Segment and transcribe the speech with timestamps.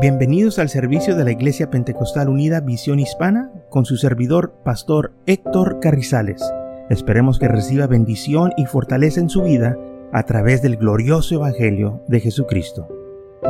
[0.00, 5.80] Bienvenidos al servicio de la Iglesia Pentecostal Unida Visión Hispana con su servidor, Pastor Héctor
[5.80, 6.40] Carrizales.
[6.88, 9.76] Esperemos que reciba bendición y fortaleza en su vida
[10.12, 12.86] a través del glorioso Evangelio de Jesucristo.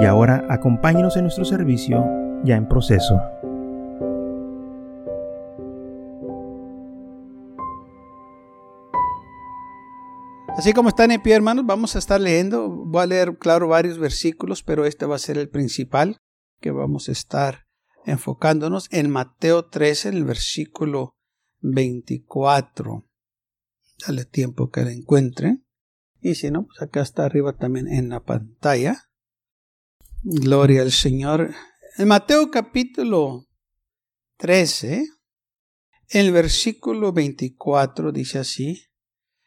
[0.01, 2.03] Y ahora acompáñenos en nuestro servicio
[2.45, 3.21] ya en proceso.
[10.57, 12.71] Así como están en pie, hermanos, vamos a estar leyendo.
[12.71, 16.17] Voy a leer, claro, varios versículos, pero este va a ser el principal
[16.61, 17.67] que vamos a estar
[18.05, 21.17] enfocándonos en Mateo 13, el versículo
[21.61, 23.07] 24.
[24.07, 25.59] Dale tiempo que la encuentre.
[26.21, 29.09] Y si no, pues acá está arriba también en la pantalla.
[30.23, 31.55] Gloria al Señor.
[31.97, 33.47] En Mateo capítulo
[34.39, 35.05] 13,
[36.09, 38.85] el versículo 24 dice así.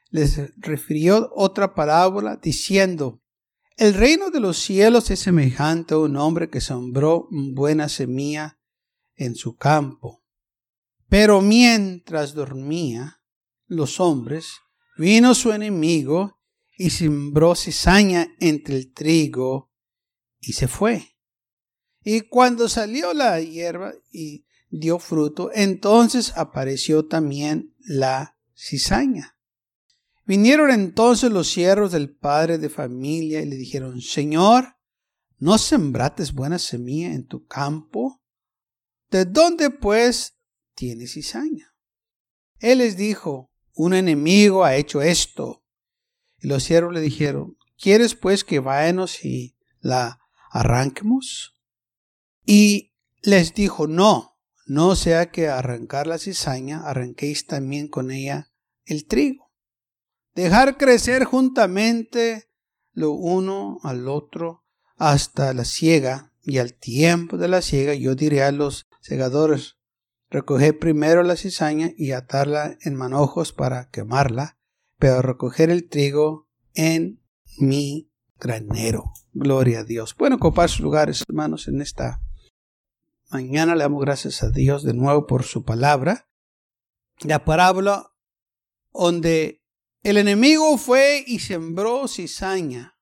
[0.10, 3.21] Les refirió otra parábola diciendo,
[3.82, 8.60] el reino de los cielos es semejante a un hombre que sembró buena semilla
[9.16, 10.24] en su campo.
[11.10, 13.24] Pero mientras dormía
[13.66, 14.52] los hombres,
[15.00, 16.40] vino su enemigo
[16.78, 19.72] y sembró cizaña entre el trigo
[20.40, 21.16] y se fue.
[22.04, 29.40] Y cuando salió la hierba y dio fruto, entonces apareció también la cizaña.
[30.32, 34.78] Vinieron entonces los siervos del padre de familia y le dijeron, Señor,
[35.40, 38.22] ¿no sembrates buena semilla en tu campo?
[39.10, 40.38] ¿De dónde pues
[40.74, 41.76] tienes cizaña?
[42.60, 45.66] Él les dijo, un enemigo ha hecho esto.
[46.40, 51.58] Y los siervos le dijeron, ¿quieres pues que vayamos y la arranquemos?
[52.46, 58.50] Y les dijo, no, no sea que arrancar la cizaña, arranquéis también con ella
[58.86, 59.51] el trigo.
[60.36, 62.50] Dejar crecer juntamente
[62.94, 64.64] lo uno al otro
[64.98, 69.78] hasta la siega y al tiempo de la siega yo diré a los segadores,
[70.30, 74.58] recoger primero la cizaña y atarla en manojos para quemarla,
[74.98, 77.22] pero recoger el trigo en
[77.58, 78.10] mi
[78.40, 79.12] granero.
[79.34, 80.14] Gloria a Dios.
[80.14, 82.22] Pueden ocupar sus lugares, hermanos, en esta
[83.30, 83.76] mañana.
[83.76, 86.30] Le damos gracias a Dios de nuevo por su palabra.
[87.22, 88.14] La parábola
[88.94, 89.61] donde
[90.04, 92.98] el enemigo fue y sembró cizaña.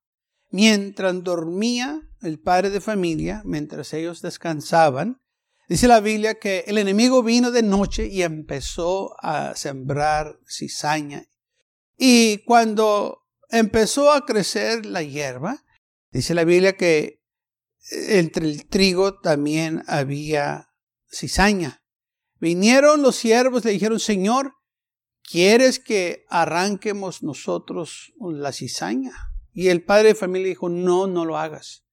[0.52, 5.22] Mientras dormía el padre de familia, mientras ellos descansaban,
[5.68, 11.26] dice la Biblia que el enemigo vino de noche y empezó a sembrar cizaña.
[11.98, 15.64] Y cuando empezó a crecer la hierba,
[16.12, 17.22] dice la Biblia que
[17.92, 20.70] entre el trigo también había
[21.12, 21.82] cizaña.
[22.40, 24.54] Vinieron los siervos, le dijeron, Señor,
[25.30, 29.14] ¿quieres que arranquemos nosotros la cizaña?
[29.54, 31.86] Y el padre de familia dijo, no, no lo hagas.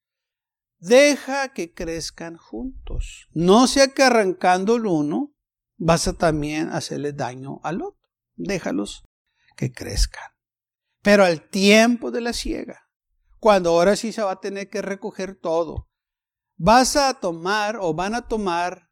[0.78, 3.28] Deja que crezcan juntos.
[3.32, 5.34] No sea que arrancando el uno
[5.76, 8.10] vas a también hacerle daño al otro.
[8.36, 9.04] Déjalos
[9.56, 10.30] que crezcan.
[11.02, 12.88] Pero al tiempo de la siega,
[13.38, 15.88] cuando ahora sí se va a tener que recoger todo,
[16.56, 18.85] vas a tomar o van a tomar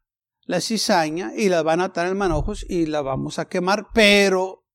[0.45, 4.65] la cizaña y la van a atar en manojos y la vamos a quemar, pero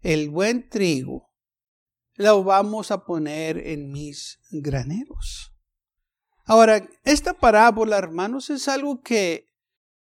[0.00, 1.30] el buen trigo
[2.14, 5.52] lo vamos a poner en mis graneros.
[6.44, 9.46] Ahora, esta parábola, hermanos, es algo que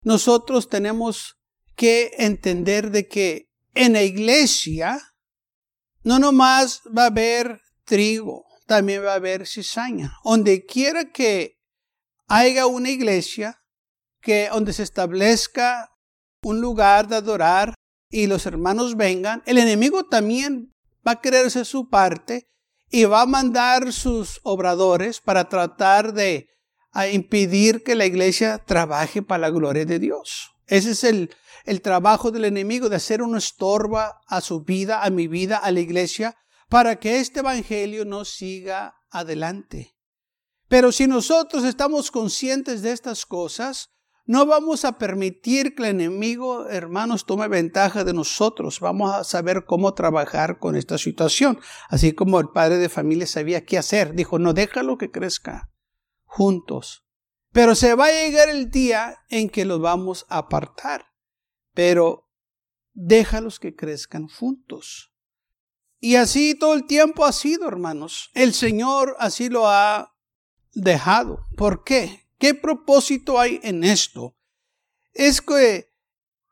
[0.02, 1.36] nosotros tenemos
[1.76, 5.00] que entender de que en la iglesia
[6.02, 10.14] no nomás va a haber trigo, también va a haber cizaña.
[10.24, 11.58] Donde quiera que
[12.26, 13.61] haya una iglesia,
[14.22, 15.90] que donde se establezca
[16.42, 17.74] un lugar de adorar
[18.08, 20.72] y los hermanos vengan, el enemigo también
[21.06, 22.48] va a querer hacer su parte
[22.90, 26.48] y va a mandar sus obradores para tratar de
[27.12, 30.50] impedir que la iglesia trabaje para la gloria de Dios.
[30.66, 31.34] Ese es el,
[31.64, 35.70] el trabajo del enemigo, de hacer una estorba a su vida, a mi vida, a
[35.70, 36.36] la iglesia,
[36.68, 39.94] para que este evangelio no siga adelante.
[40.68, 43.90] Pero si nosotros estamos conscientes de estas cosas,
[44.24, 48.78] no vamos a permitir que el enemigo, hermanos, tome ventaja de nosotros.
[48.78, 51.58] Vamos a saber cómo trabajar con esta situación.
[51.88, 54.14] Así como el padre de familia sabía qué hacer.
[54.14, 55.72] Dijo, no, déjalo que crezca
[56.24, 57.04] juntos.
[57.50, 61.06] Pero se va a llegar el día en que los vamos a apartar.
[61.74, 62.30] Pero
[62.92, 65.12] déjalos que crezcan juntos.
[65.98, 68.30] Y así todo el tiempo ha sido, hermanos.
[68.34, 70.14] El Señor así lo ha
[70.74, 71.46] dejado.
[71.56, 72.21] ¿Por qué?
[72.42, 74.36] ¿Qué propósito hay en esto?
[75.12, 75.92] Es que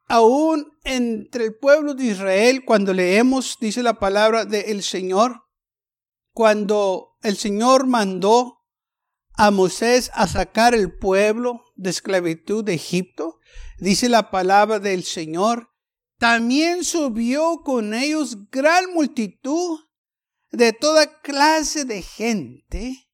[0.07, 5.43] aún entre el pueblo de Israel, cuando leemos, dice la palabra del Señor,
[6.33, 8.61] cuando el Señor mandó
[9.33, 13.41] a Moisés a sacar el pueblo de esclavitud de Egipto,
[13.81, 15.73] dice la palabra del Señor,
[16.21, 19.81] también subió con ellos gran multitud
[20.53, 23.09] de toda clase de gente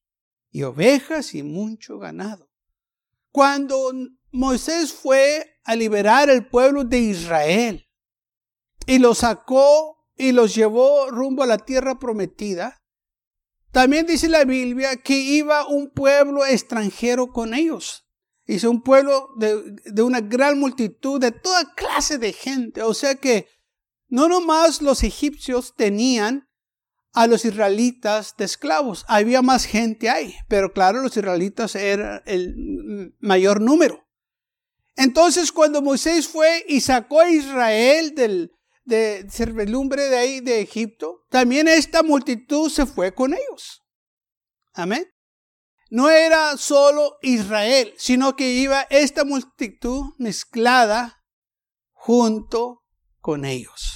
[0.50, 2.45] y ovejas y mucho ganado.
[3.37, 3.93] Cuando
[4.33, 7.87] Moisés fue a liberar el pueblo de Israel
[8.87, 12.83] y los sacó y los llevó rumbo a la tierra prometida,
[13.73, 18.09] también dice la Biblia que iba un pueblo extranjero con ellos.
[18.47, 22.83] Dice un pueblo de, una gran multitud, de toda clase de gente.
[22.85, 23.49] O sea que
[24.09, 26.49] no nomás los egipcios tenían
[27.16, 29.06] a los israelitas de esclavos.
[29.08, 34.04] Había más gente ahí, pero claro, los israelitas eran el mayor número.
[34.96, 38.52] Entonces, cuando Moisés fue y sacó a Israel del,
[38.84, 43.82] de servidumbre de ahí de Egipto, también esta multitud se fue con ellos.
[44.74, 45.10] Amén.
[45.88, 51.24] No era solo Israel, sino que iba esta multitud mezclada
[51.92, 52.82] junto
[53.20, 53.95] con ellos.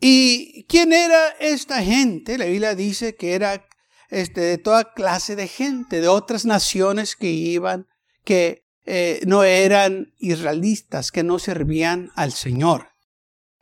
[0.00, 2.38] ¿Y quién era esta gente?
[2.38, 3.68] La Biblia dice que era
[4.08, 7.86] este, de toda clase de gente, de otras naciones que iban,
[8.24, 12.88] que eh, no eran israelitas, que no servían al Señor.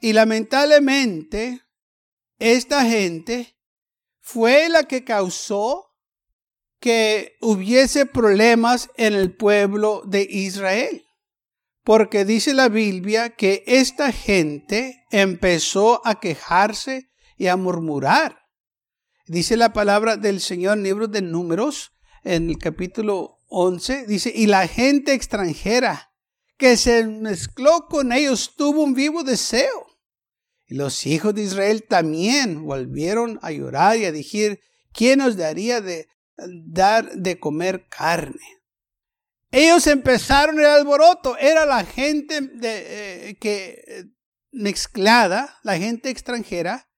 [0.01, 1.63] Y lamentablemente,
[2.39, 3.57] esta gente
[4.21, 5.87] fue la que causó
[6.79, 11.08] que hubiese problemas en el pueblo de Israel.
[11.89, 17.09] Porque dice la Biblia que esta gente empezó a quejarse
[17.39, 18.41] y a murmurar.
[19.27, 21.93] Dice la palabra del Señor en libro de números,
[22.25, 26.13] en el capítulo 11, dice, y la gente extranjera
[26.59, 29.87] que se mezcló con ellos tuvo un vivo deseo
[30.67, 34.61] y los hijos de Israel también volvieron a llorar y a decir,
[34.93, 36.07] ¿quién nos daría de
[36.37, 38.58] dar de comer carne?
[39.51, 44.05] Ellos empezaron el alboroto, era la gente de, eh, que eh,
[44.53, 46.89] mezclada, la gente extranjera,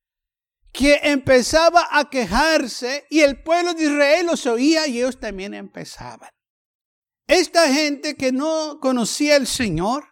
[0.73, 6.31] que empezaba a quejarse y el pueblo de Israel los oía y ellos también empezaban.
[7.27, 10.05] Esta gente que no conocía al Señor,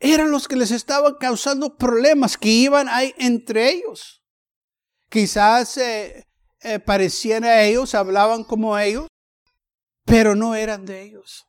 [0.00, 4.22] eran los que les estaban causando problemas que iban ahí entre ellos.
[5.08, 6.26] Quizás eh,
[6.84, 9.06] parecían a ellos, hablaban como ellos,
[10.06, 11.46] pero no eran de ellos.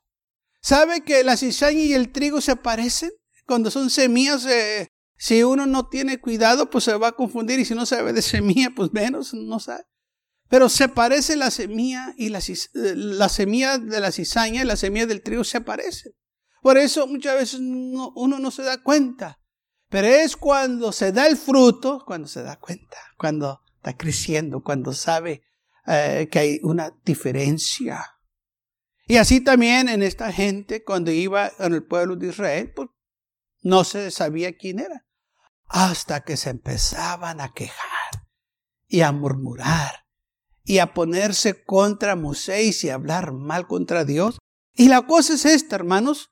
[0.60, 3.10] ¿Sabe que la cizaña y el trigo se parecen?
[3.46, 7.64] Cuando son semillas, eh, si uno no tiene cuidado, pues se va a confundir y
[7.64, 9.84] si no sabe de semilla, pues menos, no sabe.
[10.50, 12.40] Pero se parece la semilla y la,
[12.74, 16.12] la semilla de la cizaña y la semilla del trigo se parecen.
[16.60, 19.38] Por eso muchas veces uno no se da cuenta.
[19.88, 24.92] Pero es cuando se da el fruto, cuando se da cuenta, cuando está creciendo, cuando
[24.92, 25.42] sabe
[25.86, 28.17] eh, que hay una diferencia.
[29.08, 32.90] Y así también en esta gente, cuando iba en el pueblo de Israel, pues
[33.62, 35.06] no se sabía quién era.
[35.64, 38.26] Hasta que se empezaban a quejar
[38.86, 40.04] y a murmurar
[40.62, 44.38] y a ponerse contra Moisés y a hablar mal contra Dios.
[44.74, 46.30] Y la cosa es esta, hermanos,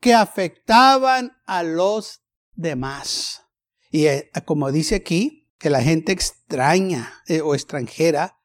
[0.00, 2.22] que afectaban a los
[2.54, 3.42] demás.
[3.90, 8.38] Y eh, como dice aquí, que la gente extraña eh, o extranjera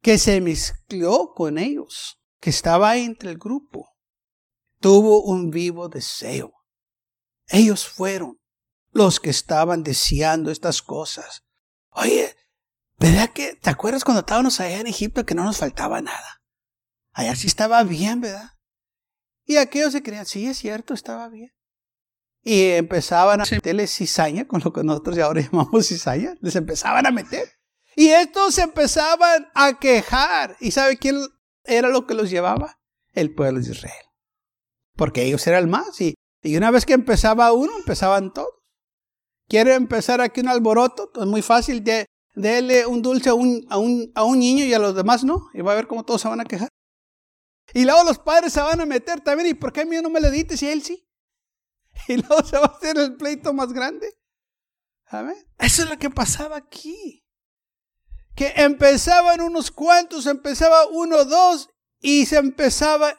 [0.00, 3.96] que se mezcló con ellos, que estaba entre el grupo,
[4.80, 6.52] tuvo un vivo deseo.
[7.48, 8.38] Ellos fueron
[8.92, 11.44] los que estaban deseando estas cosas.
[11.90, 12.34] Oye,
[12.98, 16.42] ¿verdad que te acuerdas cuando estábamos allá en Egipto que no nos faltaba nada?
[17.12, 18.50] Allá sí estaba bien, ¿verdad?
[19.44, 21.52] Y aquellos se creían, sí, es cierto, estaba bien.
[22.42, 27.10] Y empezaban a meterle cizaña, con lo que nosotros ahora llamamos cizaña, les empezaban a
[27.10, 27.48] meter.
[27.94, 30.56] Y estos se empezaban a quejar.
[30.60, 31.16] ¿Y sabe quién
[31.66, 32.78] era lo que los llevaba?
[33.12, 34.04] El pueblo de Israel.
[34.96, 36.00] Porque ellos eran más.
[36.00, 38.54] Y, y una vez que empezaba uno, empezaban todos.
[39.48, 41.10] ¿Quiere empezar aquí un alboroto?
[41.14, 41.84] Es muy fácil.
[41.84, 45.24] De, dele un dulce a un, a, un, a un niño y a los demás
[45.24, 45.48] no.
[45.54, 46.68] Y va a ver cómo todos se van a quejar.
[47.74, 49.50] Y luego los padres se van a meter también.
[49.50, 51.08] ¿Y por qué a mí no me le diste si él sí?
[52.08, 54.12] Y luego se va a hacer el pleito más grande.
[55.10, 55.36] ¿Saben?
[55.58, 57.25] Eso es lo que pasaba aquí.
[58.36, 63.18] Que empezaban unos cuantos, empezaba uno, dos, y se empezaba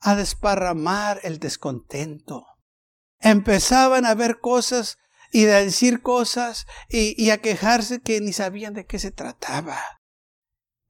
[0.00, 2.46] a desparramar el descontento.
[3.18, 4.96] Empezaban a ver cosas
[5.30, 9.78] y a decir cosas y, a quejarse que ni sabían de qué se trataba.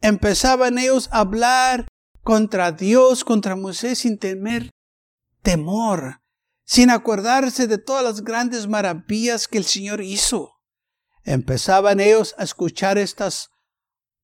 [0.01, 1.89] Empezaban ellos a hablar
[2.23, 4.71] contra Dios, contra Moisés, sin temer
[5.43, 6.21] temor,
[6.65, 10.60] sin acordarse de todas las grandes maravillas que el Señor hizo.
[11.25, 13.51] Empezaban ellos a escuchar estas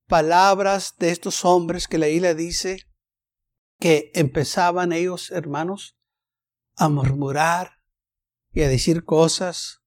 [0.06, 2.86] palabras de estos hombres que la isla dice
[3.78, 5.96] que empezaban ellos, hermanos,
[6.76, 7.82] a murmurar
[8.52, 9.82] y a decir cosas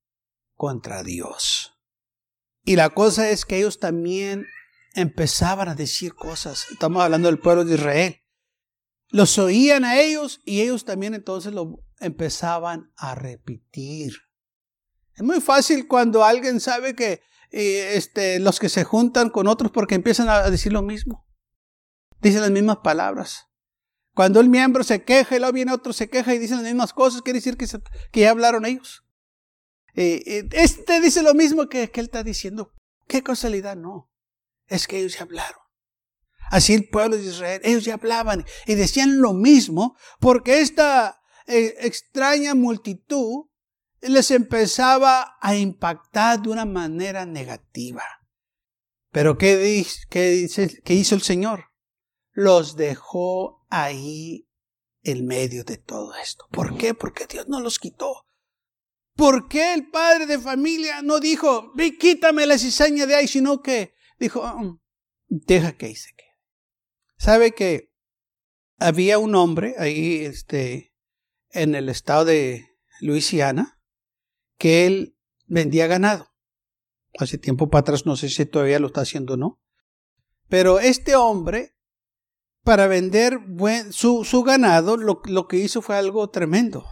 [0.55, 1.73] contra Dios.
[2.63, 4.45] Y la cosa es que ellos también
[4.93, 6.67] empezaban a decir cosas.
[6.71, 8.21] Estamos hablando del pueblo de Israel.
[9.07, 14.13] Los oían a ellos y ellos también entonces lo empezaban a repetir.
[15.19, 17.21] Es muy fácil cuando alguien sabe que
[17.51, 21.27] eh, este, los que se juntan con otros porque empiezan a decir lo mismo.
[22.21, 23.47] Dicen las mismas palabras.
[24.15, 26.93] Cuando el miembro se queja y luego viene otro se queja y dicen las mismas
[26.93, 27.67] cosas, quiere decir que,
[28.11, 29.03] que ya hablaron ellos.
[29.93, 32.71] Eh, eh, este dice lo mismo que, que él está diciendo.
[33.05, 34.09] Qué casualidad, no.
[34.67, 35.59] Es que ellos ya hablaron.
[36.49, 42.55] Así el pueblo de Israel, ellos ya hablaban y decían lo mismo porque esta extraña
[42.55, 43.48] multitud
[44.01, 48.03] les empezaba a impactar de una manera negativa.
[49.11, 51.65] Pero ¿qué, qué, dice, qué hizo el Señor?
[52.31, 54.47] Los dejó ahí
[55.01, 56.47] en medio de todo esto.
[56.51, 56.93] ¿Por qué?
[56.93, 58.27] Porque Dios no los quitó.
[59.15, 63.61] ¿Por qué el padre de familia no dijo, ve, quítame la cizaña de ahí, sino
[63.61, 64.79] que dijo, mm,
[65.27, 66.37] deja que ahí se quede?
[67.17, 67.91] ¿Sabe que
[68.77, 70.93] había un hombre ahí este,
[71.49, 72.69] en el estado de
[73.01, 73.78] Luisiana
[74.59, 76.27] que él vendía ganado.
[77.17, 79.59] Hace tiempo para atrás, no sé si todavía lo está haciendo o no.
[80.47, 81.75] Pero este hombre,
[82.63, 83.39] para vender
[83.89, 86.85] su, su, ganado, lo, lo que hizo fue algo tremendo.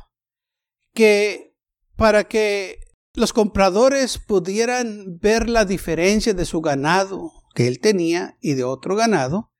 [0.94, 1.56] Que
[1.96, 2.80] para que
[3.14, 8.96] los compradores pudieran ver la diferencia de su ganado que él tenía y de otro
[8.96, 9.52] ganado,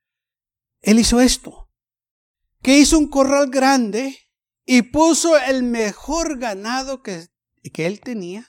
[0.80, 1.68] él hizo esto.
[2.62, 4.16] Que hizo un corral grande
[4.64, 7.28] y puso el mejor ganado que
[7.72, 8.48] que él tenía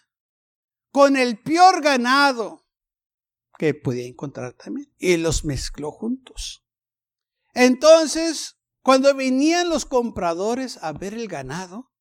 [0.92, 2.66] con el peor ganado
[3.58, 6.66] que podía encontrar también y los mezcló juntos.
[7.54, 11.92] Entonces, cuando venían los compradores a ver el ganado,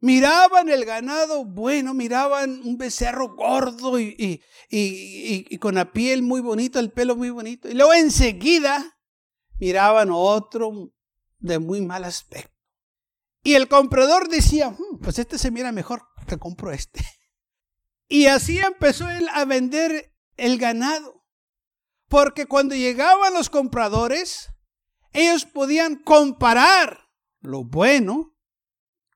[0.00, 6.40] miraban el ganado bueno, miraban un becerro gordo y, y, y, con la piel muy
[6.40, 8.98] bonita, el pelo muy bonito, y luego enseguida
[9.58, 10.92] miraban otro
[11.38, 12.59] de muy mal aspecto.
[13.42, 17.02] Y el comprador decía, hmm, pues este se mira mejor, te compro este.
[18.12, 21.24] Y así empezó él a vender el ganado.
[22.08, 24.50] Porque cuando llegaban los compradores,
[25.12, 28.36] ellos podían comparar lo bueno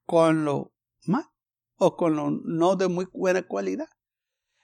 [0.06, 0.76] con lo
[1.06, 1.28] malo
[1.76, 3.88] o con lo no de muy buena cualidad.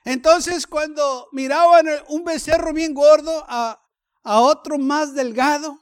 [0.05, 3.83] Entonces, cuando miraban un becerro bien gordo a,
[4.23, 5.77] a otro más delgado,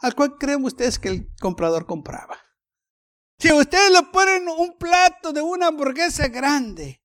[0.00, 2.43] ¿al cual creen ustedes que el comprador compraba?
[3.38, 7.02] Si ustedes le ponen un plato de una hamburguesa grande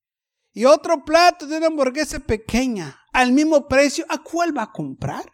[0.53, 5.25] y otro plato de una hamburguesa pequeña al mismo precio, ¿a cuál va a comprar?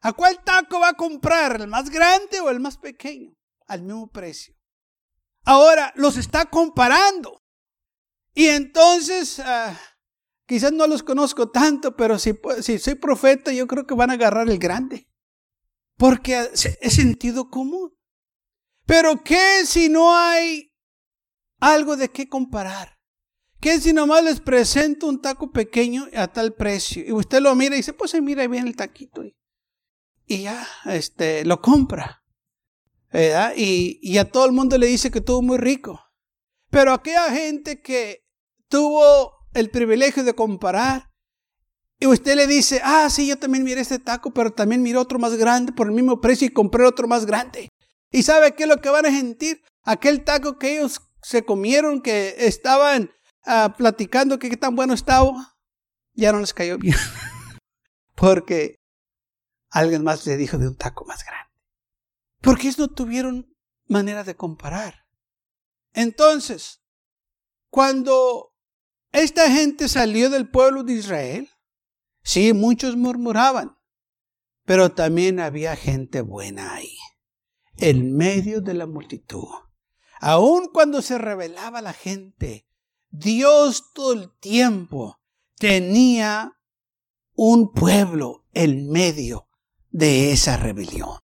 [0.00, 1.60] ¿A cuál taco va a comprar?
[1.60, 3.32] ¿El más grande o el más pequeño?
[3.66, 4.54] Al mismo precio.
[5.44, 7.42] Ahora, los está comparando.
[8.34, 9.78] Y entonces, ah,
[10.46, 14.14] quizás no los conozco tanto, pero si, si soy profeta, yo creo que van a
[14.14, 15.08] agarrar el grande.
[15.96, 17.94] Porque es sentido común.
[18.86, 20.72] Pero ¿qué si no hay
[21.60, 22.98] algo de qué comparar?
[23.60, 27.02] ¿Qué si nomás les presento un taco pequeño a tal precio?
[27.06, 29.22] Y usted lo mira y dice, pues mira bien el taquito.
[30.26, 32.22] Y ya, este, lo compra.
[33.10, 33.54] ¿verdad?
[33.56, 36.00] Y, y a todo el mundo le dice que estuvo muy rico.
[36.68, 38.26] Pero aquella gente que
[38.68, 41.14] tuvo el privilegio de comparar,
[41.98, 45.18] y usted le dice, ah, sí, yo también miré este taco, pero también miré otro
[45.18, 47.70] más grande por el mismo precio y compré otro más grande.
[48.14, 49.60] ¿Y sabe qué es lo que van a sentir?
[49.82, 53.10] Aquel taco que ellos se comieron, que estaban
[53.44, 55.58] ah, platicando que qué tan bueno estaba,
[56.12, 56.94] ya no les cayó bien.
[58.14, 58.76] Porque
[59.68, 61.50] alguien más le dijo de un taco más grande.
[62.40, 63.52] Porque ellos no tuvieron
[63.88, 65.06] manera de comparar.
[65.92, 66.84] Entonces,
[67.68, 68.54] cuando
[69.10, 71.50] esta gente salió del pueblo de Israel,
[72.22, 73.76] sí, muchos murmuraban,
[74.64, 76.96] pero también había gente buena ahí
[77.78, 79.48] en medio de la multitud.
[80.20, 82.66] Aun cuando se revelaba la gente,
[83.10, 85.20] Dios todo el tiempo
[85.58, 86.58] tenía
[87.34, 89.48] un pueblo en medio
[89.90, 91.18] de esa rebelión.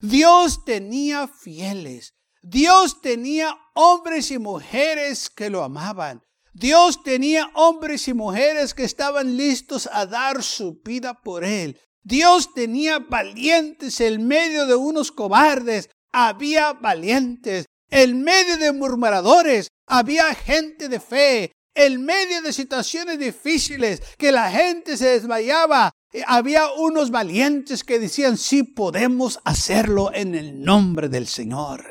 [0.00, 2.14] Dios tenía fieles.
[2.42, 6.22] Dios tenía hombres y mujeres que lo amaban.
[6.52, 11.78] Dios tenía hombres y mujeres que estaban listos a dar su vida por Él.
[12.06, 15.90] Dios tenía valientes en medio de unos cobardes.
[16.12, 17.66] Había valientes.
[17.90, 21.52] En medio de murmuradores había gente de fe.
[21.74, 27.98] En medio de situaciones difíciles que la gente se desmayaba, eh, había unos valientes que
[27.98, 31.84] decían, sí podemos hacerlo en el nombre del Señor.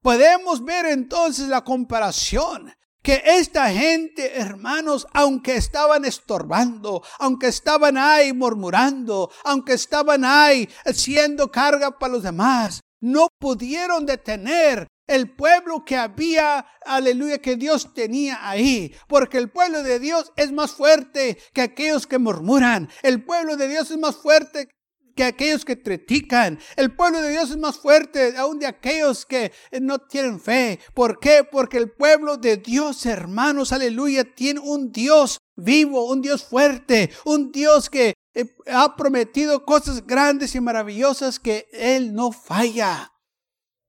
[0.00, 8.32] Podemos ver entonces la comparación que esta gente, hermanos, aunque estaban estorbando, aunque estaban ahí
[8.32, 15.96] murmurando, aunque estaban ahí haciendo carga para los demás, no pudieron detener el pueblo que
[15.96, 18.94] había, aleluya, que Dios tenía ahí.
[19.08, 22.88] Porque el pueblo de Dios es más fuerte que aquellos que murmuran.
[23.02, 24.68] El pueblo de Dios es más fuerte
[25.14, 26.58] que aquellos que critican.
[26.76, 30.80] El pueblo de Dios es más fuerte aún de aquellos que no tienen fe.
[30.94, 31.46] ¿Por qué?
[31.50, 37.52] Porque el pueblo de Dios, hermanos, aleluya, tiene un Dios vivo, un Dios fuerte, un
[37.52, 43.12] Dios que eh, ha prometido cosas grandes y maravillosas que Él no falla.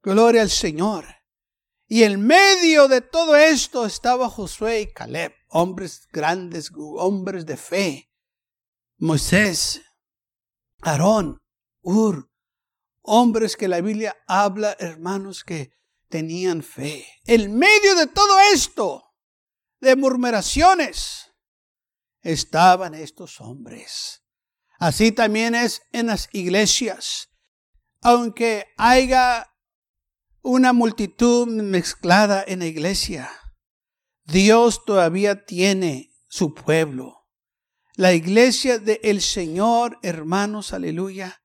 [0.02, 1.06] Gloria al Señor.
[1.88, 8.10] Y en medio de todo esto estaba Josué y Caleb, hombres grandes, hombres de fe.
[8.98, 9.82] Moisés,
[10.86, 11.42] Aarón,
[11.82, 12.30] Ur,
[13.02, 15.72] hombres que la Biblia habla, hermanos, que
[16.10, 17.06] tenían fe.
[17.26, 19.04] En medio de todo esto,
[19.80, 21.32] de murmuraciones,
[22.22, 24.24] estaban estos hombres.
[24.80, 27.30] Así también es en las iglesias.
[28.02, 29.54] Aunque haya
[30.42, 33.32] una multitud mezclada en la iglesia.
[34.26, 37.23] Dios todavía tiene su pueblo.
[37.96, 41.44] La iglesia del Señor, hermanos, aleluya.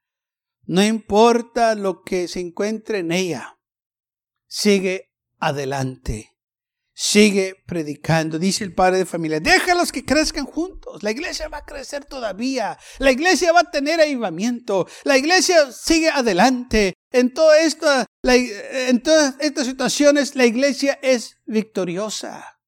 [0.65, 3.59] No importa lo que se encuentre en ella,
[4.47, 6.39] sigue adelante
[7.01, 8.41] sigue predicando.
[8.41, 11.05] Dice el padre de familia, déjalos que crezcan juntos.
[11.05, 12.77] La iglesia va a crecer todavía.
[12.99, 14.89] La iglesia va a tener avivamiento.
[15.05, 16.95] La iglesia sigue adelante.
[17.13, 17.33] En,
[18.25, 22.59] en todas estas situaciones, la iglesia es victoriosa.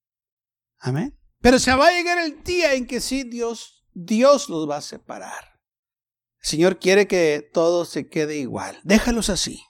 [0.79, 1.20] Amén.
[1.41, 4.83] Pero se va a llegar el día en que sí, Dios, Dios los va a
[4.83, 5.59] separar.
[6.43, 8.81] El Señor quiere que todo se quede igual.
[8.85, 9.63] Déjalos así.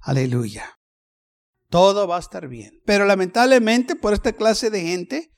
[0.00, 0.78] Aleluya
[1.68, 2.80] todo va a estar bien.
[2.84, 5.32] Pero lamentablemente por esta clase de gente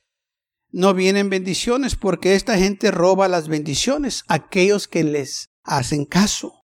[0.69, 6.63] no vienen bendiciones porque esta gente roba las bendiciones a aquellos que les hacen caso.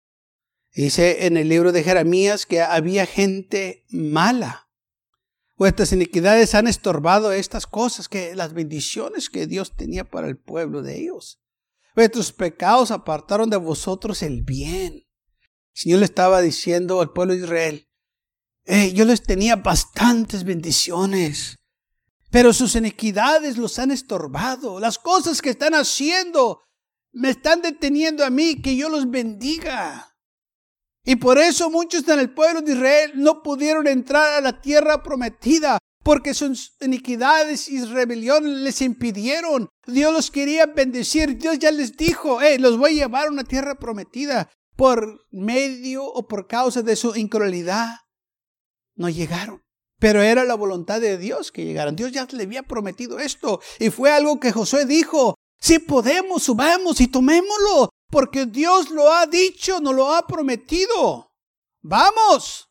[0.72, 4.67] Dice en el libro de Jeremías que había gente mala.
[5.58, 10.82] Vuestras iniquidades han estorbado estas cosas, que las bendiciones que Dios tenía para el pueblo
[10.82, 11.40] de ellos.
[11.96, 14.94] Vuestros pecados apartaron de vosotros el bien.
[14.94, 15.04] El
[15.74, 17.88] Señor le estaba diciendo al pueblo de Israel,
[18.66, 21.56] eh, yo les tenía bastantes bendiciones,
[22.30, 24.78] pero sus iniquidades los han estorbado.
[24.78, 26.60] Las cosas que están haciendo
[27.10, 30.07] me están deteniendo a mí que yo los bendiga.
[31.08, 35.02] Y por eso muchos en el pueblo de Israel no pudieron entrar a la tierra
[35.02, 39.70] prometida, porque sus iniquidades y rebeliones les impidieron.
[39.86, 41.38] Dios los quería bendecir.
[41.38, 46.04] Dios ya les dijo, eh, los voy a llevar a una tierra prometida por medio
[46.04, 47.96] o por causa de su incredulidad
[48.94, 49.62] no llegaron.
[49.98, 51.96] Pero era la voluntad de Dios que llegaran.
[51.96, 53.62] Dios ya le había prometido esto.
[53.78, 59.26] Y fue algo que Josué dijo, si podemos, subamos y tomémoslo, porque Dios lo ha
[59.26, 61.32] dicho, nos lo ha prometido.
[61.80, 62.70] Vamos.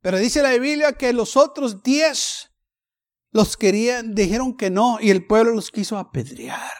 [0.00, 2.50] Pero dice la Biblia que los otros diez
[3.32, 6.72] los querían, dijeron que no, y el pueblo los quiso apedrear.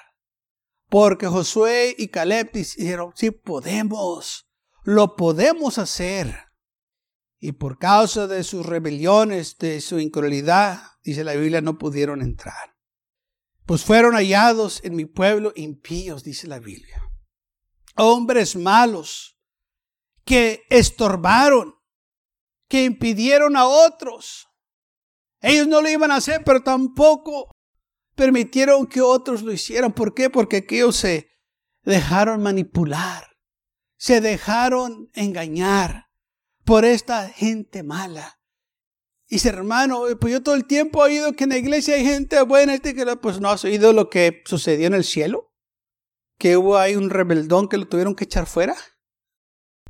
[0.88, 4.48] Porque Josué y Caleb dijeron, sí podemos,
[4.82, 6.50] lo podemos hacer
[7.40, 12.76] y por causa de sus rebeliones, de su incredulidad, dice la Biblia, no pudieron entrar.
[13.64, 17.09] Pues fueron hallados en mi pueblo impíos, dice la Biblia.
[18.00, 19.38] Hombres malos
[20.24, 21.74] que estorbaron,
[22.68, 24.48] que impidieron a otros.
[25.40, 27.50] Ellos no lo iban a hacer, pero tampoco
[28.14, 29.92] permitieron que otros lo hicieran.
[29.92, 30.30] ¿Por qué?
[30.30, 31.30] Porque aquellos se
[31.82, 33.36] dejaron manipular,
[33.96, 36.10] se dejaron engañar
[36.64, 38.38] por esta gente mala.
[39.26, 42.04] Y dice, hermano, pues yo todo el tiempo he oído que en la iglesia hay
[42.04, 45.49] gente buena, este que pues no has oído lo que sucedió en el cielo,
[46.40, 48.74] que hubo ahí un rebeldón que lo tuvieron que echar fuera.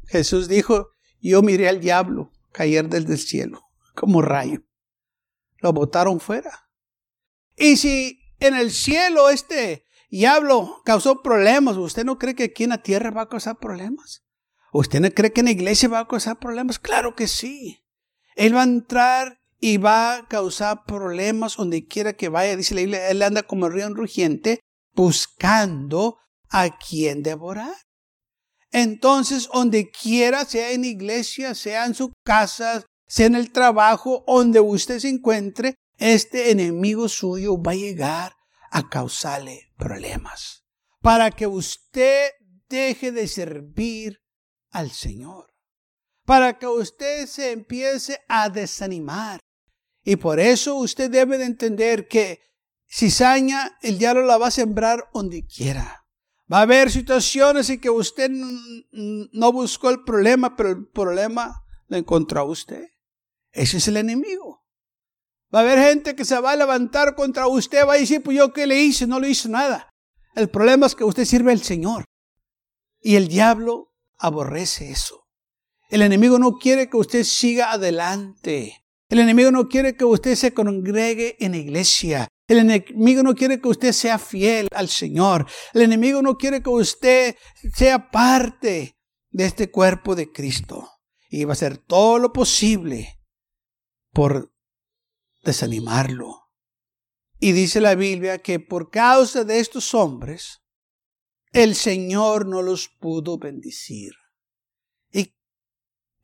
[0.09, 0.89] Jesús dijo,
[1.21, 3.63] yo miré al diablo caer desde el cielo
[3.95, 4.65] como rayo.
[5.59, 6.69] Lo botaron fuera.
[7.57, 12.71] Y si en el cielo este diablo causó problemas, ¿usted no cree que aquí en
[12.71, 14.25] la tierra va a causar problemas?
[14.73, 16.81] ¿Usted no cree que en la iglesia va a causar problemas?
[16.81, 17.85] Claro que sí.
[18.35, 22.57] Él va a entrar y va a causar problemas donde quiera que vaya.
[22.57, 24.59] Dice la Biblia, él anda como el río rugiente
[24.95, 26.17] buscando
[26.51, 27.75] a quien devorar.
[28.73, 34.61] Entonces, donde quiera, sea en iglesia, sea en su casa, sea en el trabajo, donde
[34.61, 38.33] usted se encuentre, este enemigo suyo va a llegar
[38.71, 40.59] a causarle problemas.
[41.03, 42.31] para que usted
[42.69, 44.21] deje de servir
[44.71, 45.47] al Señor,
[46.27, 49.41] para que usted se empiece a desanimar.
[50.05, 52.41] Y por eso usted debe de entender que
[52.87, 56.00] cizaña el diablo la va a sembrar donde quiera.
[56.53, 61.97] Va a haber situaciones en que usted no buscó el problema, pero el problema lo
[61.97, 62.89] encontró usted.
[63.53, 64.65] Ese es el enemigo.
[65.55, 68.37] Va a haber gente que se va a levantar contra usted, va a decir, pues
[68.37, 69.89] yo qué le hice, no le hice nada.
[70.35, 72.05] El problema es que usted sirve al Señor.
[73.01, 75.27] Y el diablo aborrece eso.
[75.89, 78.85] El enemigo no quiere que usted siga adelante.
[79.09, 82.29] El enemigo no quiere que usted se congregue en la iglesia.
[82.51, 85.47] El enemigo no quiere que usted sea fiel al Señor.
[85.73, 87.37] El enemigo no quiere que usted
[87.73, 88.97] sea parte
[89.31, 90.91] de este cuerpo de Cristo.
[91.29, 93.21] Y va a hacer todo lo posible
[94.13, 94.53] por
[95.45, 96.51] desanimarlo.
[97.39, 100.61] Y dice la Biblia que por causa de estos hombres,
[101.53, 104.15] el Señor no los pudo bendecir.
[105.13, 105.37] Y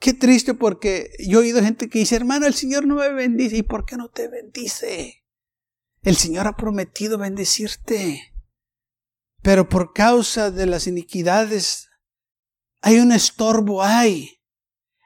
[0.01, 3.59] qué triste porque yo he oído gente que dice, hermano, el Señor no me bendice.
[3.59, 5.23] ¿Y por qué no te bendice?
[6.07, 8.33] El Señor ha prometido bendecirte.
[9.43, 11.89] Pero por causa de las iniquidades
[12.81, 14.39] hay un estorbo, hay.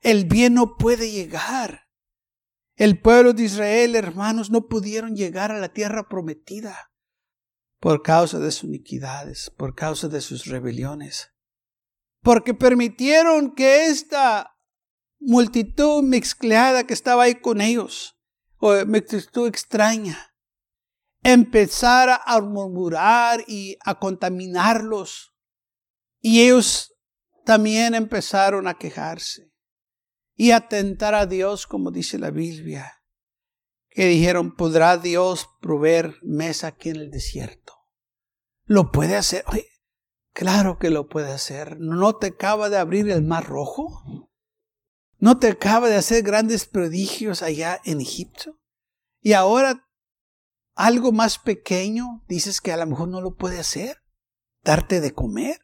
[0.02, 1.88] El bien no puede llegar.
[2.76, 6.92] El pueblo de Israel, hermanos, no pudieron llegar a la tierra prometida
[7.78, 11.32] por causa de sus iniquidades, por causa de sus rebeliones.
[12.20, 14.54] Porque permitieron que esta
[15.18, 18.20] multitud mezclada que estaba ahí con ellos,
[18.58, 20.29] o multitud extraña,
[21.22, 25.34] empezara a murmurar y a contaminarlos.
[26.20, 26.94] Y ellos
[27.44, 29.50] también empezaron a quejarse
[30.40, 33.02] y a a Dios, como dice la Biblia,
[33.90, 37.74] que dijeron, ¿podrá Dios proveer mesa aquí en el desierto?
[38.64, 39.44] ¿Lo puede hacer?
[40.32, 41.78] claro que lo puede hacer.
[41.78, 44.30] ¿No te acaba de abrir el mar rojo?
[45.18, 48.58] ¿No te acaba de hacer grandes prodigios allá en Egipto?
[49.20, 49.89] Y ahora
[50.80, 54.02] algo más pequeño, dices que a lo mejor no lo puede hacer,
[54.62, 55.60] darte de comer.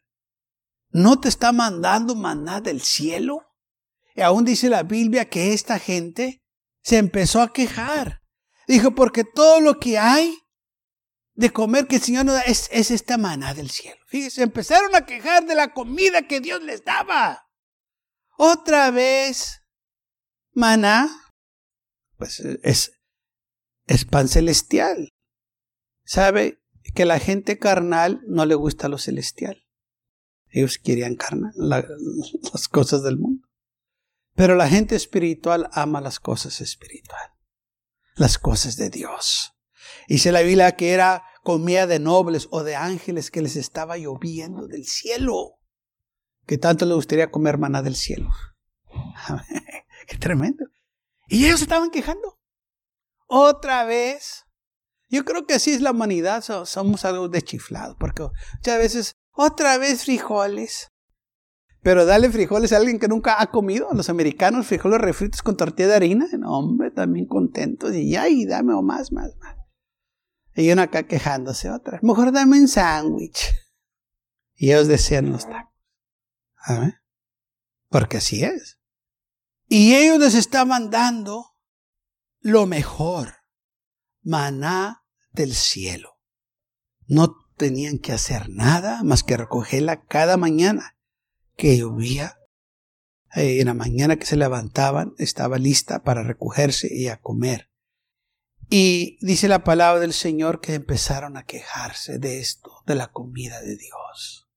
[0.89, 3.41] No te está mandando maná del cielo.
[4.15, 6.43] Y aún dice la Biblia que esta gente
[6.81, 8.21] se empezó a quejar.
[8.67, 10.37] Dijo, porque todo lo que hay
[11.33, 13.99] de comer que el Señor nos da es, es esta maná del cielo.
[14.07, 17.47] Fíjense, empezaron a quejar de la comida que Dios les daba.
[18.37, 19.63] Otra vez,
[20.51, 21.09] maná,
[22.17, 22.96] pues es,
[23.87, 25.13] es pan celestial.
[26.03, 26.61] Sabe
[26.93, 29.65] que la gente carnal no le gusta lo celestial.
[30.49, 31.53] Ellos querían carnal,
[32.53, 33.47] las cosas del mundo.
[34.35, 37.31] Pero la gente espiritual ama las cosas espirituales,
[38.15, 39.53] las cosas de Dios.
[40.07, 44.67] Dice la Biblia que era comida de nobles o de ángeles que les estaba lloviendo
[44.67, 45.59] del cielo.
[46.45, 48.29] Que tanto le gustaría comer maná del cielo.
[50.07, 50.65] Qué tremendo.
[51.27, 52.36] Y ellos estaban quejando.
[53.27, 54.45] Otra vez.
[55.09, 58.23] Yo creo que así es la humanidad, somos algo de chiflado, porque
[58.55, 60.89] muchas veces, otra vez frijoles.
[61.81, 65.87] Pero dale frijoles a alguien que nunca ha comido, los americanos, frijoles refritos con tortilla
[65.87, 69.55] de harina, hombre, también contentos, y ay, dame o más, más, más.
[70.55, 73.53] Y uno acá quejándose otra, mejor dame un sándwich.
[74.55, 75.71] Y ellos desean los tacos.
[77.89, 78.77] Porque así es.
[79.69, 81.56] Y ellos les estaban dando
[82.47, 83.43] lo mejor,
[84.23, 86.17] maná del cielo.
[87.05, 90.97] No tenían que hacer nada más que recogerla cada mañana
[91.57, 92.37] que llovía.
[93.35, 97.69] Eh, en la mañana que se levantaban estaba lista para recogerse y a comer.
[98.69, 103.59] Y dice la palabra del Señor que empezaron a quejarse de esto, de la comida
[103.59, 104.47] de Dios.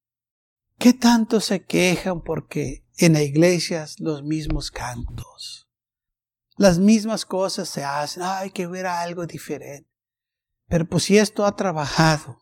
[0.78, 5.69] ¿Qué tanto se quejan porque en las iglesias los mismos cantos?
[6.60, 8.22] Las mismas cosas se hacen.
[8.22, 9.88] Ay, que hubiera algo diferente.
[10.68, 12.36] Pero pues si esto ha trabajado,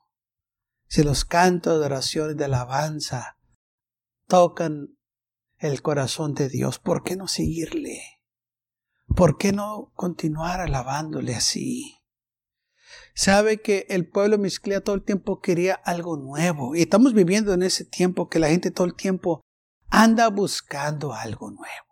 [0.88, 3.38] si los cantos de oración y de alabanza
[4.26, 4.98] tocan
[5.58, 8.02] el corazón de Dios, ¿por qué no seguirle?
[9.14, 12.00] ¿Por qué no continuar alabándole así?
[13.14, 16.74] Sabe que el pueblo misclea todo el tiempo quería algo nuevo.
[16.74, 19.42] Y estamos viviendo en ese tiempo que la gente todo el tiempo
[19.90, 21.86] anda buscando algo nuevo.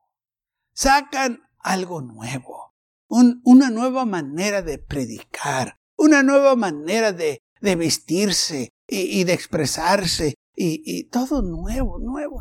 [0.72, 2.74] Sacan algo nuevo,
[3.08, 11.04] una nueva manera de predicar, una nueva manera de, vestirse y, de expresarse y, y
[11.04, 12.40] todo nuevo, nuevo.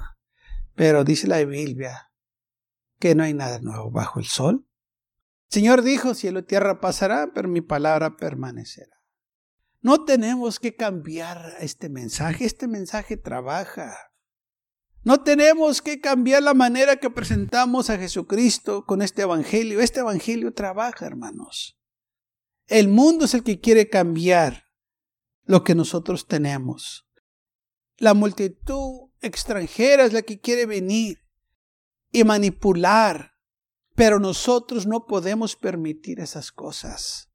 [0.76, 2.12] Pero dice la Biblia
[3.00, 4.68] que no hay nada nuevo bajo el sol.
[5.50, 8.96] El Señor dijo, cielo y tierra pasará, pero mi palabra permanecerá.
[9.82, 12.46] No tenemos que cambiar este mensaje.
[12.46, 13.96] Este mensaje trabaja.
[15.06, 19.80] No tenemos que cambiar la manera que presentamos a Jesucristo con este Evangelio.
[19.80, 21.78] Este Evangelio trabaja, hermanos.
[22.66, 24.66] El mundo es el que quiere cambiar
[25.44, 27.08] lo que nosotros tenemos.
[27.98, 31.20] La multitud extranjera es la que quiere venir
[32.12, 33.36] y manipular,
[33.94, 37.30] pero nosotros no podemos permitir esas cosas.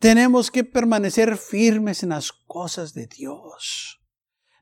[0.00, 4.03] Tenemos que permanecer firmes en las cosas de Dios.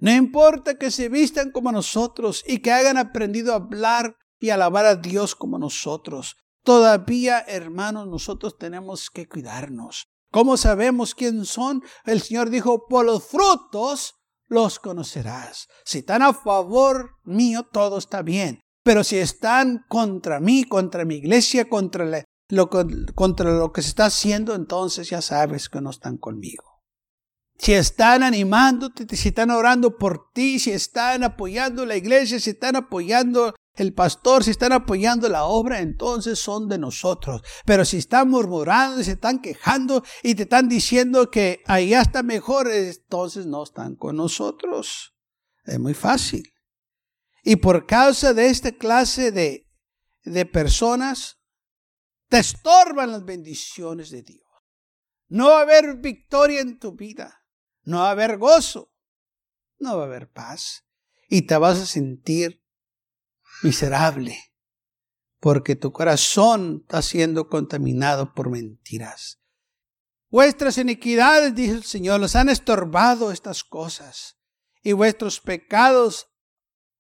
[0.03, 4.85] No importa que se vistan como nosotros y que hayan aprendido a hablar y alabar
[4.85, 6.39] a Dios como nosotros.
[6.65, 10.09] Todavía, hermanos, nosotros tenemos que cuidarnos.
[10.33, 11.85] ¿Cómo sabemos quién son?
[12.05, 14.17] El Señor dijo, por los frutos
[14.49, 15.69] los conocerás.
[15.85, 18.59] Si están a favor mío, todo está bien.
[18.83, 22.71] Pero si están contra mí, contra mi iglesia, contra lo,
[23.15, 26.72] contra lo que se está haciendo, entonces ya sabes que no están conmigo
[27.59, 32.77] si están animándote, si están orando por ti, si están apoyando la iglesia, si están
[32.77, 37.43] apoyando el pastor, si están apoyando la obra, entonces son de nosotros.
[37.65, 42.69] Pero si están murmurando, si están quejando y te están diciendo que allá está mejor,
[42.71, 45.15] entonces no están con nosotros.
[45.65, 46.53] Es muy fácil.
[47.45, 49.69] Y por causa de esta clase de,
[50.25, 51.39] de personas,
[52.29, 54.43] te estorban las bendiciones de Dios.
[55.29, 57.42] No va a haber victoria en tu vida
[57.85, 58.93] no va a haber gozo,
[59.79, 60.85] no va a haber paz
[61.29, 62.63] y te vas a sentir
[63.63, 64.39] miserable
[65.41, 69.41] porque tu corazón está siendo contaminado por mentiras.
[70.31, 74.39] Vuestras iniquidades, dice el Señor, los han estorbado estas cosas
[74.83, 76.29] y vuestros pecados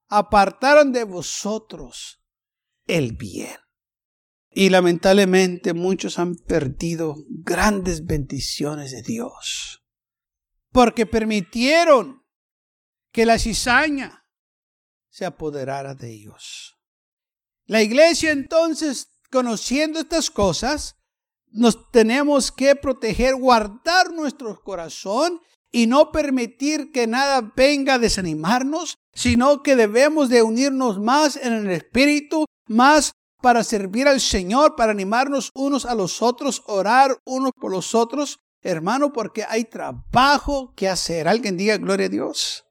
[0.08, 2.20] apartaron de vosotros
[2.86, 3.56] el bien.
[4.50, 9.81] Y lamentablemente muchos han perdido grandes bendiciones de Dios
[10.72, 12.22] porque permitieron
[13.12, 14.26] que la cizaña
[15.10, 16.78] se apoderara de ellos.
[17.66, 20.96] La iglesia entonces, conociendo estas cosas,
[21.50, 28.96] nos tenemos que proteger, guardar nuestro corazón y no permitir que nada venga a desanimarnos,
[29.12, 34.92] sino que debemos de unirnos más en el Espíritu, más para servir al Señor, para
[34.92, 40.88] animarnos unos a los otros, orar unos por los otros, hermano, porque hay trabajo que
[40.88, 41.28] hacer.
[41.28, 42.64] Alguien diga gloria a Dios.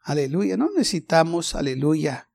[0.00, 0.56] Aleluya.
[0.56, 2.30] No necesitamos, aleluya,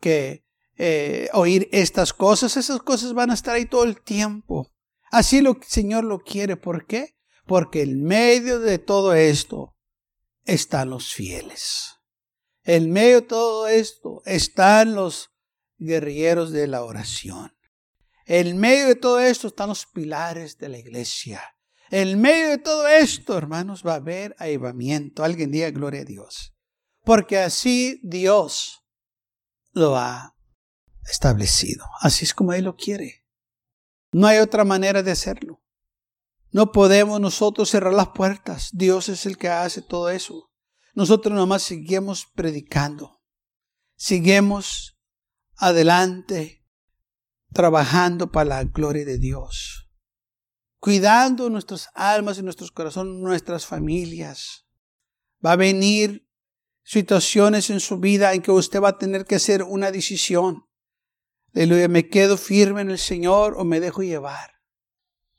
[0.00, 0.44] que
[0.76, 2.56] eh, oír estas cosas.
[2.56, 4.72] Esas cosas van a estar ahí todo el tiempo.
[5.10, 6.56] Así lo el Señor lo quiere.
[6.56, 7.16] ¿Por qué?
[7.46, 9.76] Porque en medio de todo esto
[10.44, 11.98] están los fieles.
[12.64, 15.30] En medio de todo esto están los
[15.78, 17.56] guerrilleros de la oración.
[18.24, 21.42] En medio de todo esto están los pilares de la iglesia.
[21.92, 25.24] En medio de todo esto, hermanos, va a haber avivamiento.
[25.24, 26.54] Alguien diga gloria a Dios.
[27.04, 28.82] Porque así Dios
[29.72, 30.34] lo ha
[31.04, 31.84] establecido.
[32.00, 33.26] Así es como Él lo quiere.
[34.10, 35.62] No hay otra manera de hacerlo.
[36.50, 38.70] No podemos nosotros cerrar las puertas.
[38.72, 40.50] Dios es el que hace todo eso.
[40.94, 43.20] Nosotros nomás seguimos predicando.
[43.96, 44.98] Seguimos
[45.56, 46.64] adelante
[47.52, 49.61] trabajando para la gloria de Dios
[50.82, 54.66] cuidando nuestras almas y nuestros corazones, nuestras familias.
[55.44, 56.28] Va a venir
[56.82, 60.66] situaciones en su vida en que usted va a tener que hacer una decisión.
[61.54, 64.54] Aleluya, ¿me quedo firme en el Señor o me dejo llevar?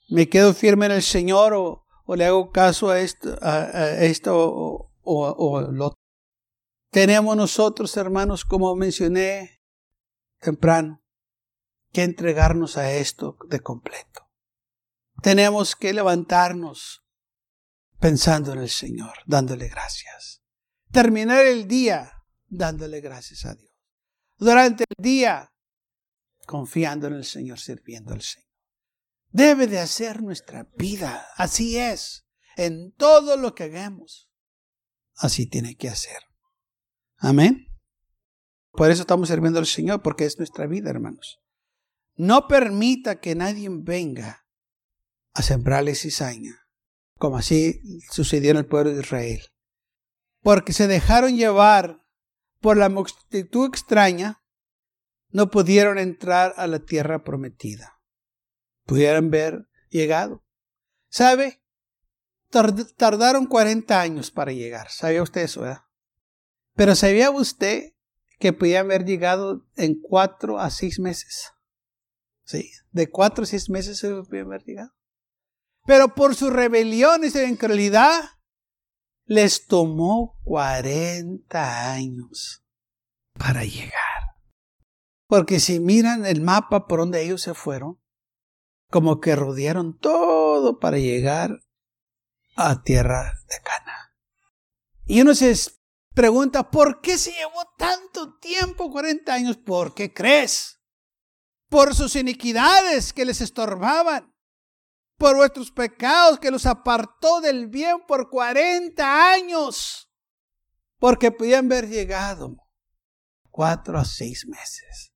[0.08, 3.70] ¿Me quedo firme en el Señor o, le hago caso a esto, a,
[4.28, 6.00] o, o lo otro?
[6.90, 9.62] Tenemos nosotros, hermanos, como mencioné
[10.40, 11.04] temprano,
[11.92, 14.23] que entregarnos a esto de completo
[15.24, 17.02] tenemos que levantarnos
[17.98, 20.44] pensando en el Señor, dándole gracias.
[20.92, 22.12] Terminar el día
[22.48, 23.72] dándole gracias a Dios.
[24.38, 25.50] Durante el día
[26.46, 28.50] confiando en el Señor, sirviendo al Señor.
[29.30, 31.26] Debe de hacer nuestra vida.
[31.38, 32.28] Así es.
[32.58, 34.30] En todo lo que hagamos.
[35.16, 36.22] Así tiene que hacer.
[37.16, 37.68] Amén.
[38.72, 41.40] Por eso estamos sirviendo al Señor, porque es nuestra vida, hermanos.
[42.16, 44.43] No permita que nadie venga
[45.34, 46.68] a sembrarle cizaña,
[47.18, 49.42] como así sucedió en el pueblo de Israel.
[50.42, 52.04] Porque se dejaron llevar
[52.60, 54.42] por la multitud extraña,
[55.30, 58.00] no pudieron entrar a la tierra prometida.
[58.86, 60.46] Pudieran ver llegado.
[61.10, 61.62] ¿Sabe?
[62.50, 64.90] Tardaron 40 años para llegar.
[64.92, 65.64] ¿Sabía usted eso?
[66.76, 67.94] Pero ¿sabía usted
[68.40, 71.52] que podían haber llegado en cuatro a seis meses?
[72.44, 74.92] Sí, de cuatro a seis meses se podían haber llegado.
[75.86, 78.24] Pero por su rebelión y su incredulidad,
[79.26, 82.64] les tomó 40 años
[83.38, 84.38] para llegar.
[85.28, 88.00] Porque si miran el mapa por donde ellos se fueron,
[88.90, 91.60] como que rodearon todo para llegar
[92.56, 94.16] a tierra de Cana.
[95.06, 95.54] Y uno se
[96.14, 99.58] pregunta, ¿por qué se llevó tanto tiempo, 40 años?
[99.58, 100.80] ¿Por qué crees?
[101.70, 104.33] Por sus iniquidades que les estorbaban,
[105.18, 110.12] por vuestros pecados que los apartó del bien por 40 años,
[110.98, 112.58] porque podían haber llegado
[113.50, 115.14] cuatro a seis meses.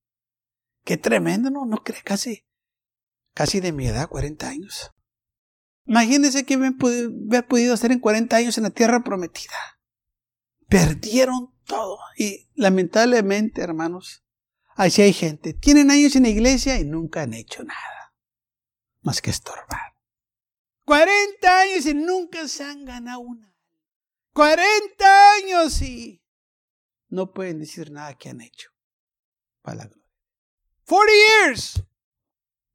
[0.83, 1.65] Qué tremendo, ¿no?
[1.65, 2.45] ¿No casi?
[3.33, 4.93] Casi de mi edad, 40 años.
[5.85, 9.79] Imagínense qué haber podido hacer en 40 años en la tierra prometida.
[10.67, 11.97] Perdieron todo.
[12.17, 14.23] Y lamentablemente, hermanos,
[14.75, 15.53] así hay gente.
[15.53, 17.96] Tienen años en la iglesia y nunca han hecho nada.
[19.01, 19.93] Más que estorbar.
[20.85, 23.53] 40 años y nunca se han ganado una.
[24.33, 26.23] 40 años y
[27.09, 28.69] no pueden decir nada que han hecho.
[29.61, 30.13] Para la gloria.
[30.85, 31.83] 40 years.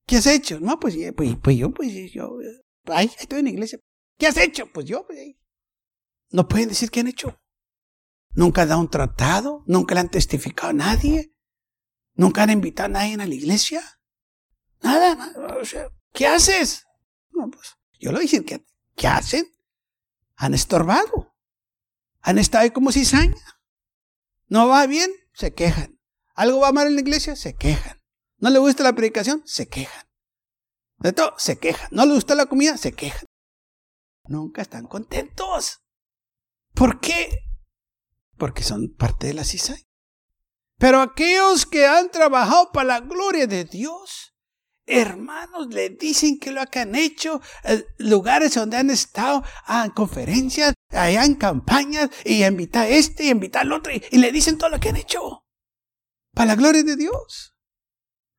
[0.07, 0.61] ¿Qué has hecho?
[0.61, 2.39] No, pues, pues, pues yo, pues yo,
[2.87, 3.79] Ay, estoy en la iglesia.
[4.19, 4.71] ¿Qué has hecho?
[4.73, 5.37] Pues yo, pues,
[6.31, 7.39] no pueden decir qué han hecho.
[8.35, 11.35] Nunca han dado un tratado, nunca le han testificado a nadie,
[12.15, 13.83] nunca han invitado a nadie a la iglesia.
[14.81, 15.93] Nada, nada.
[16.13, 16.87] ¿Qué haces?
[17.31, 18.65] No, pues yo lo dije, ¿qué,
[18.97, 19.47] ¿qué hacen?
[20.37, 21.35] Han estorbado.
[22.21, 23.61] Han estado ahí como cizaña.
[24.47, 25.99] No va bien, se quejan.
[26.35, 28.01] Algo va mal en la iglesia, se quejan.
[28.39, 30.07] No le gusta la predicación, se quejan.
[30.99, 31.89] De todo, se quejan.
[31.91, 33.25] No le gusta la comida, se quejan.
[34.25, 35.81] Nunca están contentos.
[36.75, 37.29] ¿Por qué?
[38.37, 39.83] Porque son parte de la cizaña.
[40.79, 44.32] Pero aquellos que han trabajado para la gloria de Dios,
[44.87, 50.75] hermanos, le dicen que lo que han hecho, eh, lugares donde han estado, en conferencias,
[50.91, 54.59] allá en campañas, y invitar a este y invitar al otro, y, y le dicen
[54.59, 55.45] todo lo que han hecho.
[56.35, 57.53] Para la gloria de Dios.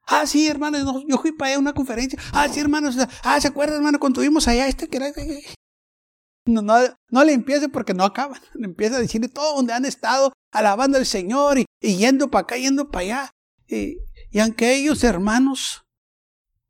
[0.05, 2.19] Ah, sí, hermanos, yo fui para allá a una conferencia.
[2.33, 2.97] Ah, sí, hermanos.
[3.23, 5.11] Ah, ¿se acuerdan, hermano, cuando tuvimos allá este que era...
[6.45, 6.75] No, no,
[7.09, 8.41] no le empiece porque no acaban.
[8.53, 12.57] Le empieza a decirle todo donde han estado alabando al Señor y, yendo para acá,
[12.57, 13.31] yendo para allá.
[13.67, 13.97] Y,
[14.29, 15.82] y aunque ellos, hermanos,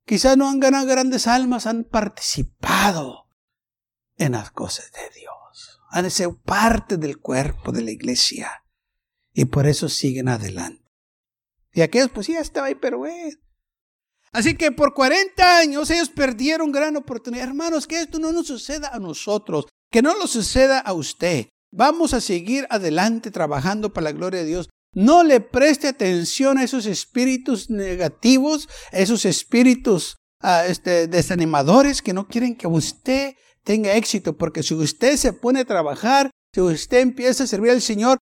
[0.05, 3.27] quizás no han ganado grandes almas, han participado
[4.17, 5.81] en las cosas de Dios.
[5.89, 8.63] Han sido parte del cuerpo de la iglesia.
[9.33, 10.83] Y por eso siguen adelante.
[11.73, 13.33] Y aquellos, pues ya estaba ahí, pero güey.
[14.31, 17.47] Así que por 40 años ellos perdieron gran oportunidad.
[17.47, 21.49] Hermanos, que esto no nos suceda a nosotros, que no nos suceda a usted.
[21.71, 24.69] Vamos a seguir adelante trabajando para la gloria de Dios.
[24.93, 32.13] No le preste atención a esos espíritus negativos, a esos espíritus uh, este, desanimadores que
[32.13, 36.99] no quieren que usted tenga éxito, porque si usted se pone a trabajar, si usted
[36.99, 38.19] empieza a servir al Señor,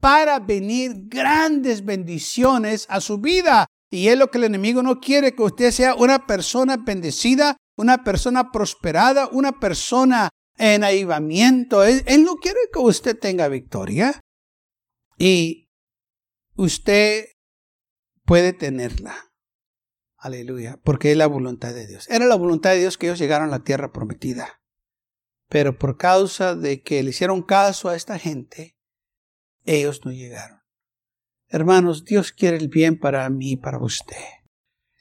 [0.00, 3.66] para venir grandes bendiciones a su vida.
[3.90, 8.04] Y es lo que el enemigo no quiere, que usted sea una persona bendecida, una
[8.04, 11.84] persona prosperada, una persona en avivamiento.
[11.84, 14.20] Él, él no quiere que usted tenga victoria.
[15.18, 15.63] Y
[16.56, 17.26] usted
[18.24, 19.32] puede tenerla.
[20.16, 20.80] Aleluya.
[20.82, 22.08] Porque es la voluntad de Dios.
[22.08, 24.62] Era la voluntad de Dios que ellos llegaron a la tierra prometida.
[25.48, 28.78] Pero por causa de que le hicieron caso a esta gente,
[29.64, 30.60] ellos no llegaron.
[31.48, 34.16] Hermanos, Dios quiere el bien para mí y para usted.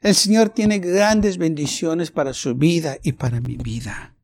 [0.02, 4.18] El Señor tiene grandes bendiciones para su vida y para mi vida.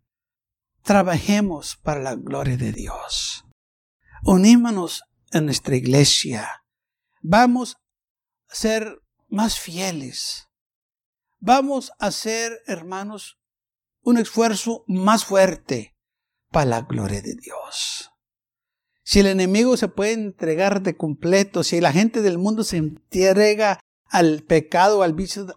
[0.84, 3.46] Trabajemos para la gloria de Dios.
[4.24, 6.59] Unímonos en nuestra iglesia.
[7.22, 7.78] Vamos
[8.50, 10.48] a ser más fieles.
[11.40, 13.40] Vamos a hacer, hermanos,
[14.02, 15.96] un esfuerzo más fuerte
[16.52, 18.12] para la gloria de Dios.
[19.04, 23.80] Si el enemigo se puede entregar de completo, si la gente del mundo se entrega
[24.06, 25.48] al pecado, al vicio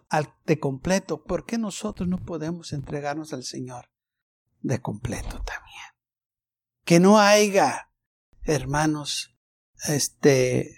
[0.45, 3.89] de completo, ¿por qué nosotros no podemos entregarnos al Señor
[4.61, 5.83] de completo también?
[6.83, 7.89] Que no haya,
[8.43, 9.35] hermanos,
[9.87, 10.77] este,